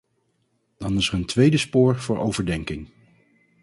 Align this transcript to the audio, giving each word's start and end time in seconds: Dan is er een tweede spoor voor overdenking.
Dan 0.77 0.97
is 0.97 1.07
er 1.07 1.13
een 1.13 1.25
tweede 1.25 1.57
spoor 1.57 1.95
voor 1.99 2.17
overdenking. 2.17 2.89